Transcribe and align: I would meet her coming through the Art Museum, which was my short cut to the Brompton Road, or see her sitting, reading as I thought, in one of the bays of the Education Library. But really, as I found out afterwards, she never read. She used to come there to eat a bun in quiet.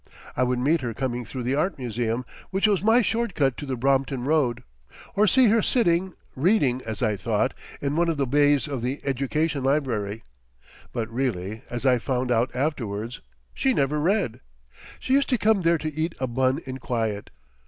I 0.35 0.41
would 0.41 0.57
meet 0.57 0.81
her 0.81 0.95
coming 0.95 1.25
through 1.25 1.43
the 1.43 1.53
Art 1.53 1.77
Museum, 1.77 2.25
which 2.49 2.65
was 2.65 2.81
my 2.81 3.03
short 3.03 3.35
cut 3.35 3.55
to 3.57 3.67
the 3.67 3.75
Brompton 3.75 4.23
Road, 4.23 4.63
or 5.15 5.27
see 5.27 5.49
her 5.49 5.61
sitting, 5.61 6.15
reading 6.35 6.81
as 6.87 7.03
I 7.03 7.15
thought, 7.15 7.53
in 7.81 7.95
one 7.95 8.09
of 8.09 8.17
the 8.17 8.25
bays 8.25 8.67
of 8.67 8.81
the 8.81 8.99
Education 9.03 9.63
Library. 9.63 10.23
But 10.91 11.07
really, 11.13 11.61
as 11.69 11.85
I 11.85 11.99
found 11.99 12.31
out 12.31 12.49
afterwards, 12.55 13.21
she 13.53 13.75
never 13.75 13.99
read. 13.99 14.39
She 14.97 15.13
used 15.13 15.29
to 15.29 15.37
come 15.37 15.61
there 15.61 15.77
to 15.77 15.93
eat 15.93 16.15
a 16.19 16.25
bun 16.25 16.61
in 16.65 16.79
quiet. 16.79 17.29